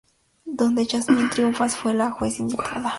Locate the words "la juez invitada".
1.93-2.89